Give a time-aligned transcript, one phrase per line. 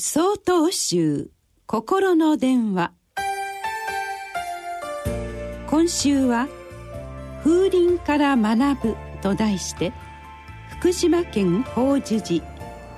[0.00, 1.28] 総統集
[1.66, 2.92] 心の電話。
[5.66, 6.46] 今週は
[7.42, 9.92] 「風鈴から学ぶ」と題して
[10.78, 12.44] 福島県法寿寺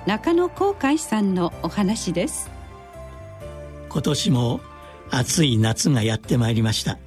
[0.05, 2.51] 中野航海さんのお話です。
[3.89, 4.61] 今年も
[5.09, 6.99] 暑い夏がやってまいりました。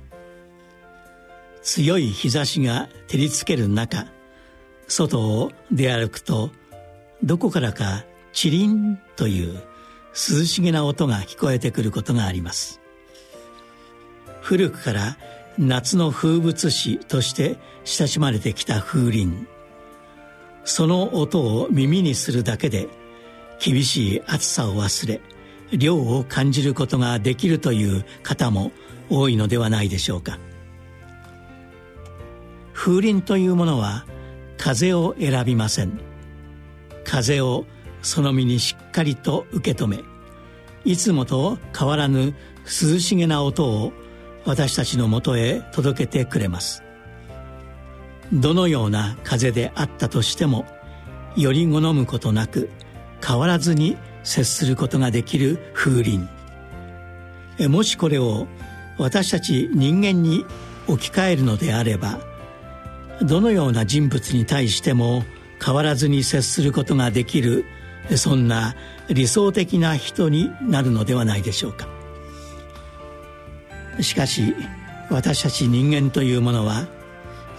[1.63, 4.09] 強い日差しが照りつける中
[4.89, 6.51] 外を出歩くと
[7.23, 9.63] どこからかチリンという
[10.15, 12.81] 涼しげな音が聞こえてくることがあります。
[14.41, 15.17] 古くから
[15.59, 19.47] 夏の風物詩として親しまれてきた風鈴。
[20.65, 22.89] その音を耳にするだけで
[23.61, 25.21] 厳しい暑さを忘れ
[25.73, 28.71] 涼を感じることができるという方も
[29.11, 30.39] 多いのではないでしょうか。
[32.73, 34.07] 風鈴というものは
[34.59, 35.99] 風を選びません。
[37.05, 37.67] 風を
[38.05, 40.05] その身にしっかりと受け止め
[40.85, 43.93] いつもと変わらぬ涼しげな音を
[44.45, 46.83] 私たちのもとへ届けてくれます。
[48.33, 50.67] どのような風であったとしても
[51.37, 52.69] より好むことなく
[53.27, 56.29] 変わらずに接することができる風鈴。
[57.69, 58.47] もしこれを
[58.99, 60.45] 私たち人間に
[60.87, 62.21] 置き換えるのであれば
[63.23, 65.25] どのような人物に対しても
[65.65, 67.65] 変わらずに接することができる
[68.17, 68.75] そんな
[69.09, 71.89] 理想的な人になるのではないでしょうか。
[74.01, 74.55] しかし
[75.11, 76.87] 私たち人間というものは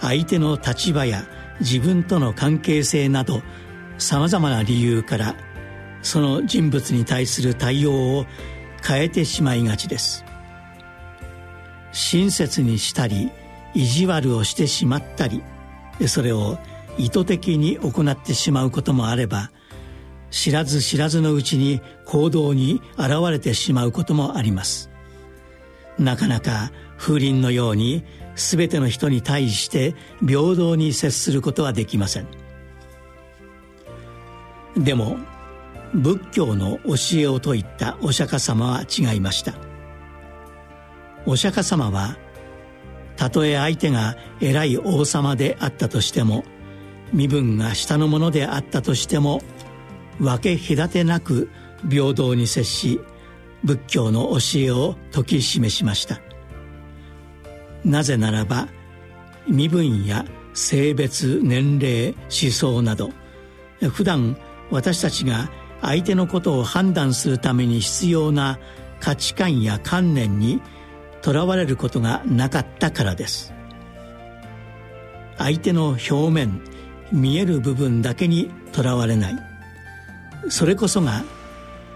[0.00, 1.24] 相手の立場や
[1.60, 3.42] 自分との関係性など
[3.98, 5.34] さまざまな理由から
[6.02, 8.26] その人物に対する対応を
[8.86, 10.24] 変えてしまいがちです。
[11.92, 13.30] 親切にしたり
[13.74, 15.42] 意地悪をしてしまったり
[16.06, 16.58] それを
[16.98, 19.50] 意図的に行ってしまうこともあれば
[20.30, 24.90] 知らず知らずのうちに行動に現れてしまうこともあります。
[25.98, 32.26] なかなか風鈴のように全ての人に対して平等に接することはできません。
[34.76, 35.16] でも
[35.94, 39.54] 仏教の教えを説いたお釈迦様は違いました。
[41.24, 42.16] お釈迦様は
[43.16, 46.44] たとえ相手が偉い王様であったとしても
[47.12, 49.40] 身分が下の者であったとしても
[50.18, 51.50] 分け隔てなく
[51.88, 53.00] 平等に接し
[53.64, 56.20] 仏教の教えを説き示しました。
[57.84, 58.68] なぜならば
[59.48, 63.10] 身分や性別年齢思想など
[63.92, 64.36] 普段
[64.70, 65.50] 私たちが
[65.82, 68.58] 相手のことを判断するために必要な
[68.98, 70.60] 価値観や観念に
[71.22, 73.52] とらわれることがなかったからです。
[75.38, 76.62] 相手の表面
[77.12, 79.55] 見える部分だけにとらわれない。
[80.48, 81.24] それこそが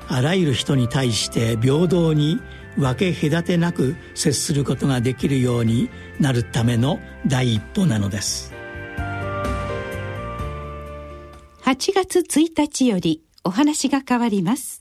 [0.09, 2.41] あらゆる人に対して平等に
[2.77, 8.53] 分け隔てなく接することができるようになるための第一歩なのです。
[11.63, 14.80] 8月1日よりお話が変わります。